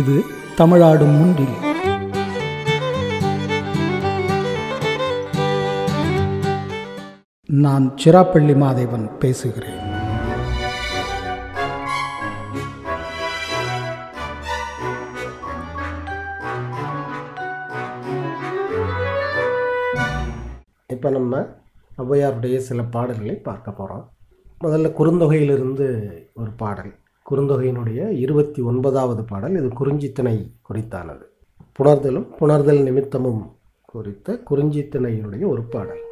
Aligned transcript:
இது 0.00 0.14
தமிழாடும் 0.58 1.16
முன்றில். 1.18 1.56
நான் 7.64 7.86
சிராப்பள்ளி 8.02 8.54
மாதேவன் 8.62 9.06
பேசுகிறேன். 9.22 9.82
இப்போ 20.94 21.10
நம்ம 21.16 21.44
ஔவையாருடைய 22.02 22.56
சில 22.68 22.82
பாடல்களை 22.96 23.36
பார்க்க 23.48 23.78
போகிறோம் 23.78 24.04
முதல்ல 24.64 24.88
குறுந்தொகையிலிருந்து 24.98 25.86
ஒரு 26.40 26.50
பாடல். 26.62 26.92
குறுந்தொகையினுடைய 27.30 28.00
இருபத்தி 28.24 28.60
ஒன்பதாவது 28.62 29.22
பாடல் 29.24 29.54
இது 29.60 29.68
குறிஞ்சித்திணை 29.80 30.34
குறித்தானது. 30.68 31.24
புணர்தலும் 31.78 32.26
புணர்தல் 32.40 32.82
நிமித்தமும் 32.88 33.42
குறித்த 33.92 34.36
குறிஞ்சித்திணையினுடைய 34.50 35.44
ஒரு 35.52 35.62
பாடல். 35.62 36.02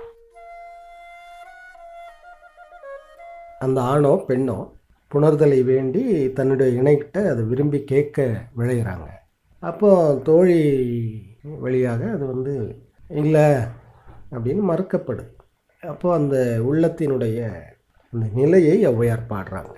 அந்த 3.58 3.78
ஆணோ 3.82 4.12
பெண்ணோ 4.28 4.56
புணர்தலை 5.12 5.64
வேண்டி 5.64 6.02
தன்னுடைய 6.32 6.82
இணைக்கிட்ட 6.82 7.18
அதை 7.32 7.44
விரும்பி 7.44 7.80
கேட்க 7.92 8.26
விளையிறாங்க 8.58 9.08
அப்போ 9.58 9.90
தோழி 10.24 10.60
வழியாக 11.64 12.10
அது 12.14 12.24
வந்து 12.26 12.54
இல்லை 13.22 13.46
அப்படின்னு 14.34 14.62
மறுக்கப்படுது. 14.72 15.30
அப்போது 15.82 16.16
அந்த 16.18 16.36
உள்ளத்தினுடைய 16.70 17.38
அந்த 18.12 18.26
நிலையை 18.34 18.76
ஔவையார் 18.86 19.30
பாடுறாங்க. 19.30 19.76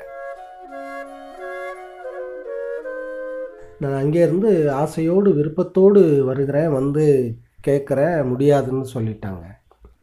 நான் 3.79 4.05
அங்கேருந்து 4.05 4.71
ஆசையோடு 4.71 5.35
விருப்பத்தோடு 5.35 6.25
வருகிறேன் 6.25 6.73
வந்து 6.73 7.37
கேட்குற 7.67 8.29
முடியாதுன்னு 8.29 8.87
சொல்லிட்டாங்க. 8.95 9.45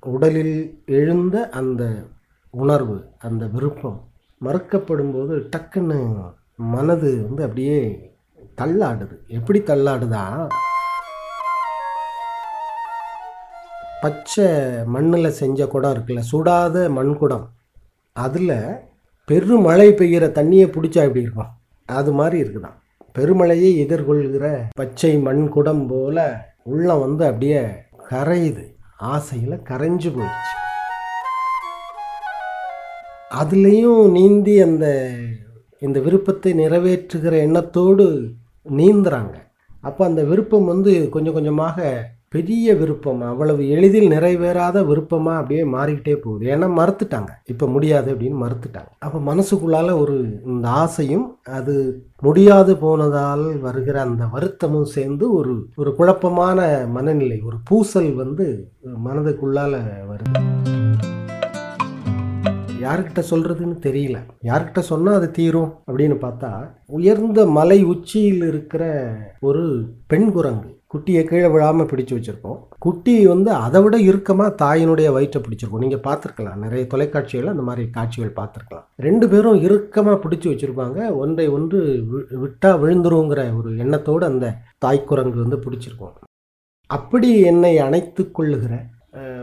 உடலில் 0.05 0.83
எழுந்த 0.86 1.50
அந்த 1.50 2.03
உணர்வு 2.50 3.05
அந்த 3.19 3.45
விருப்பம் 3.45 4.08
மறுக்கப்படும்போது 4.45 5.50
டக்குன்னு 5.55 6.31
மனது 6.55 7.23
வந்து 7.23 7.44
அப்படியே 7.44 8.11
தள்ளாடுது. 8.61 9.17
எப்படி 9.28 9.59
தள்ளாடுதா? 9.59 10.47
பச்சை 14.02 14.45
மண்ணில் 14.85 15.30
செஞ்ச 15.30 15.67
குடம் 15.67 15.94
இருக்குல்ல 15.94 16.22
சுடாத 16.31 16.89
மண் 16.89 17.17
குடம் 17.17 17.50
அதில் 18.13 18.56
பெருமழை 19.25 19.91
பெய்கிற 19.91 20.25
தண்ணியை 20.28 20.67
பிடிச்சா 20.67 21.02
எப்படி 21.02 21.22
இருக்கும்? 21.22 21.52
அது 21.85 22.11
மாதிரி 22.11 22.50
இருக்குதான். 22.50 22.80
பெருமழையை 23.20 23.70
எதிர்கொள்கிற 23.84 24.64
பச்சை 24.76 25.17
மண் 25.17 25.50
குடம் 25.50 25.88
போல 25.88 26.48
உள்ளம் 26.64 27.00
வந்து 27.00 27.26
அப்படியே 27.26 27.62
கரையுது. 28.09 28.73
ஆசையில் 28.98 29.62
கரைஞ்சு 29.70 30.09
போயிடுச்சு. 30.16 30.56
அதுலேயும் 33.40 34.12
நீந்தி 34.12 34.62
அந்த 34.62 35.12
இந்த 35.80 36.00
விருப்பத்தை 36.00 36.53
நிறைவேற்றுகிற 36.53 37.31
எண்ணத்தோடு 37.31 38.30
நீந்துறாங்க. 38.70 39.34
அப்போ 39.81 40.06
அந்த 40.06 40.23
விருப்பம் 40.23 40.66
வந்து 40.66 41.09
கொஞ்சம் 41.09 41.34
கொஞ்சமாக 41.34 42.09
பெரிய 42.34 42.76
விருப்பம் 42.76 43.22
அவ்வளவு 43.22 43.70
எளிதில் 43.70 44.12
நிறைவேறாத 44.12 44.86
விருப்பமாக 44.86 45.40
அப்படியே 45.40 45.64
மாறிக்கிட்டே 45.64 46.14
போகுது. 46.16 46.46
ஏன்னா 46.48 46.68
மறுத்துட்டாங்க. 46.78 47.32
இப்போ 47.46 47.68
முடியாது 47.68 48.14
அப்படின்னு 48.14 48.38
மறுத்துட்டாங்க. 48.44 48.92
அப்போ 49.00 49.34
மனசுக்குள்ளால 49.34 50.00
ஒரு 50.00 50.40
இந்த 50.46 50.68
ஆசையும் 50.68 51.38
அது 51.44 52.04
முடியாது 52.22 52.78
போனதால் 52.78 53.59
வருகிற 53.59 54.02
அந்த 54.02 54.26
வருத்தமும் 54.26 54.90
சேர்ந்து 54.96 55.34
ஒரு 55.34 55.68
ஒரு 55.76 55.96
குழப்பமான 55.96 56.86
மனநிலை 56.90 57.41
ஒரு 57.41 57.59
பூசல் 57.70 58.16
வந்து 58.16 58.72
மனதுக்குள்ளால 59.06 59.84
வருது. 60.12 60.38
யார்கிட்ட 62.81 63.22
சொல்கிறதுன்னு 63.30 63.75
தெரியல. 63.88 64.18
யார்கிட்ட 64.44 64.80
சொன்னால் 64.80 65.14
அது 65.14 65.31
தீரும் 65.31 65.74
அப்படின்னு 65.88 66.16
பார்த்தா 66.25 66.70
உயர்ந்த 66.86 67.46
மலை 67.46 67.84
உச்சியில் 67.84 68.44
இருக்கிற 68.47 68.84
ஒரு 69.40 69.66
பெண் 70.08 70.31
குரங்கு. 70.31 70.80
குட்டியை 70.94 71.24
கீழே 71.24 71.47
விழாமல் 71.47 71.85
பிடிச்சி 71.85 72.16
வச்சுருக்கோம். 72.16 72.59
குட்டி 72.79 73.28
வந்து 73.28 73.52
அதை 73.52 73.81
விட 73.81 74.00
இறுக்கமாக 74.00 74.56
தாயினுடைய 74.66 75.13
வயிற்றை 75.13 75.44
பிடிச்சிருக்கோம். 75.44 75.78
நீங்கள் 75.78 76.00
பார்த்துருக்கலாம். 76.00 76.56
நிறைய 76.56 76.88
தொலைக்காட்சிகள் 76.88 77.47
அந்த 77.47 77.62
மாதிரி 77.62 77.90
காட்சிகள் 77.90 78.34
பார்த்துருக்கலாம். 78.35 78.84
ரெண்டு 78.97 79.29
பேரும் 79.29 79.62
இறுக்கமாக 79.62 80.29
பிடிச்சி 80.29 80.50
வச்சுருப்பாங்க. 80.50 81.16
ஒன்றை 81.16 81.47
ஒன்று 81.47 82.03
வி- 82.12 82.35
விட்டா 82.35 82.69
விழுந்துருங்கிற 82.69 83.57
ஒரு 83.57 83.78
எண்ணத்தோடு 83.78 84.25
அந்த 84.25 84.56
தாய்க்குரங்கு 84.85 85.41
வந்து 85.41 85.57
பிடிச்சிருக்கோம். 85.57 86.13
அப்படி 86.88 87.40
என்னை 87.40 87.79
அணைத்து 87.79 88.31
கொள்ளுகிற 88.31 88.84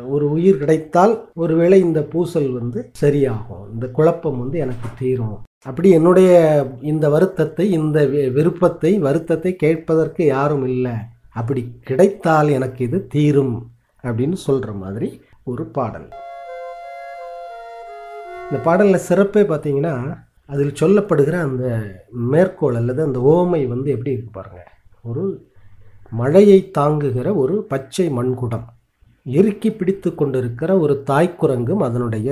ஒரு 0.09 0.30
உயிர் 0.30 0.59
கிடைத்தால் 0.59 1.30
ஒருவேளை 1.34 1.80
இந்த 1.80 2.03
பூசல் 2.03 2.50
வந்து 2.50 2.91
சரியாகும். 3.00 3.72
இந்த 3.72 3.86
குழப்பம் 3.86 4.38
வந்து 4.38 4.59
எனக்கு 4.59 4.88
தீரும். 4.98 5.38
அப்படி 5.65 5.91
என்னுடைய 5.91 6.66
இந்த 6.82 7.10
வருத்தத்தை 7.10 7.70
இந்த 7.70 8.04
வி- 8.04 8.32
விருப்பத்தை 8.32 8.98
வருத்தத்தை 8.98 9.56
கேட்பதற்கு 9.56 10.25
யாரும் 10.25 10.66
இல்லை. 10.66 10.92
அப்படி 11.41 11.62
கிடைத்தால் 11.88 12.49
எனக்கு 12.59 12.81
இது 12.84 12.99
தீரும் 13.15 13.56
அப்படின்னு 14.03 14.38
சொல்கிற 14.47 14.72
மாதிரி 14.82 15.09
ஒரு 15.44 15.65
பாடல். 15.76 16.09
இந்த 18.50 18.59
பாடலில் 18.65 19.06
சிறப்பே 19.09 19.43
பார்த்தீங்கன்னா 19.43 19.94
அதில் 20.53 20.78
சொல்லப்படுகிற 20.81 21.34
அந்த 21.47 21.65
மேற்கோள் 22.32 22.78
அல்லது 22.81 23.00
அந்த 23.03 23.19
ஓமை 23.34 23.62
வந்து 23.72 23.88
எப்படி 23.91 24.12
இருக்கு 24.16 24.31
பாருங்க. 24.31 24.60
ஒரு 25.03 25.25
மழையை 26.21 26.59
தாங்குகிற 26.78 27.28
ஒரு 27.43 27.56
பச்சை 27.72 28.06
மண்குடம் 28.10 28.66
இறுக்கி 29.38 29.71
பிடித்து 29.72 30.10
கொண்டிருக்கிற 30.15 30.71
ஒரு 30.78 30.94
தாய்க்குரங்கும் 31.10 31.84
அதனுடைய 31.88 32.28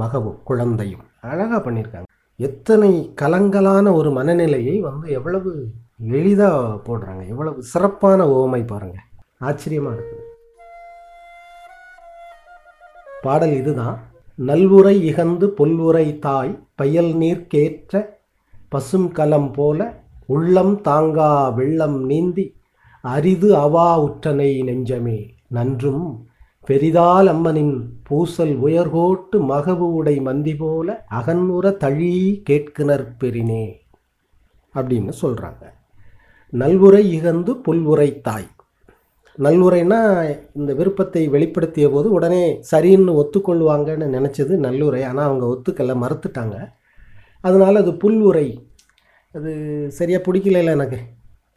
மகவும் 0.00 0.40
குழந்தையும். 0.44 1.04
அழகாக 1.20 1.60
பண்ணியிருக்காங்க. 1.64 2.08
எத்தனை 2.46 2.92
கலங்கலான 3.22 3.86
ஒரு 3.98 4.10
மனநிலையை 4.18 4.76
வந்து 4.86 5.06
எவ்வளவு 5.18 5.50
எளிதாக 6.18 6.76
போடுறாங்க 6.86 7.22
எவ்வளவு 7.32 7.58
சிறப்பான 7.72 8.26
ஓமை 8.40 8.62
பாருங்கள் 8.72 9.08
ஆச்சரியமாக 9.48 9.96
இருக்குது. 9.96 10.28
பாடல் 13.26 13.54
இதுதான். 13.60 13.98
நல்வுரை 14.48 14.94
இகந்து 15.10 15.46
பொல்வுரை 15.58 16.06
தாய் 16.26 16.52
பயல் 16.80 17.10
நீர் 17.22 17.46
கேற்ற 17.54 18.02
பசும் 18.72 19.08
கலம் 19.18 19.50
போல 19.56 19.80
உள்ளம் 20.34 20.74
தாங்கா 20.88 21.30
வெள்ளம் 21.58 21.98
நீந்தி 22.10 22.44
அரிது 23.04 23.48
அவா 23.64 23.88
உற்றனை 24.06 24.50
நெஞ்சமே. 24.68 25.18
நன்றும் 25.56 26.06
பெரிதால் 26.66 27.26
அம்மனின் 27.26 27.76
பூசல் 28.02 28.52
உயர்கோட்டு 28.64 29.36
மகவு 29.48 29.86
உடை 29.98 30.20
மந்தி 30.20 30.54
போல 30.54 31.06
அகன்னுற 31.10 31.76
தழி 31.76 32.42
கேட்கினர் 32.50 33.06
பெரினே 33.20 33.64
அப்படின்னு 34.74 35.12
சொல்கிறாங்க 35.22 35.64
நல்வுரை 36.52 37.20
இகந்து 37.20 37.52
புல்வுரை 37.66 38.20
தாய். 38.20 38.46
நல்லுரைனா 39.38 39.98
இந்த 40.52 40.74
விருப்பத்தை 40.74 41.28
வெளிப்படுத்திய 41.28 41.90
போது 41.90 42.10
உடனே 42.10 42.60
சரின்னு 42.70 43.12
ஒத்துக்கொள்வாங்கன்னு 43.20 44.06
நினச்சது 44.16 44.56
நல்லுரை. 44.66 45.04
ஆனால் 45.04 45.24
அவங்க 45.24 45.46
ஒத்துக்கலை 45.46 45.94
மறுத்துட்டாங்க. 46.04 46.56
அதனால் 47.40 47.76
அது 47.76 47.92
புல்வுரை. 47.92 48.46
அது 49.34 49.52
சரியாக 49.90 50.22
பிடிக்கல 50.26 50.64
எனக்கு. 50.64 51.00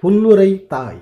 புல்வுரை 0.03 0.67
தாய். 0.67 1.01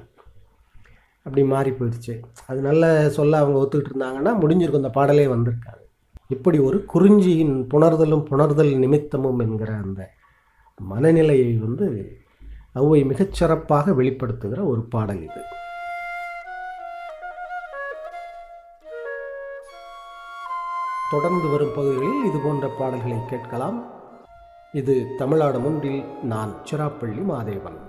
அப்படி 1.25 1.43
மாறி 1.43 1.71
போயிடுச்சு. 1.71 2.13
அது 2.47 2.61
நல்ல 2.61 3.09
சொல்ல 3.09 3.37
அவங்க 3.37 3.57
ஒத்துக்கிட்டு 3.63 3.91
இருந்தாங்கன்னா 3.91 4.33
முடிஞ்சிருக்கும். 4.41 4.83
இந்த 4.83 4.91
பாடலே 4.99 5.25
வந்திருக்காங்க 5.35 5.81
இப்படி 6.27 6.59
ஒரு 6.59 6.77
குறிஞ்சியின் 6.93 7.55
புணர்தலும் 7.73 8.27
புணர்தல் 8.29 8.71
நிமித்தமும் 8.83 9.39
என்கிற 9.39 9.73
அந்த 9.83 10.01
மனநிலையை 10.79 11.51
வந்து 11.65 11.87
அவை 12.79 13.03
மிகச்சிறப்பாக 13.03 13.93
வெளிப்படுத்துகிற 13.99 14.61
ஒரு 14.65 14.81
பாடல் 14.93 15.21
இது. 15.29 15.41
தொடர்ந்து 21.11 21.47
வரும் 21.47 21.75
பகுதிகளில் 21.75 22.23
இது 22.29 22.37
போன்ற 22.43 22.67
பாடல்களை 22.79 23.17
கேட்கலாம். 23.29 23.79
இது 24.71 24.93
தமிழ்நாடு 25.17 25.59
முன்றில் 25.59 26.03
நான் 26.23 26.53
சிராப்பள்ளி 26.71 27.23
மாதேவன். 27.31 27.79